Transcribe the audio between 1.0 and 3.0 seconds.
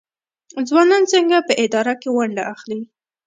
څنګه په اداره کې ونډه اخلي؟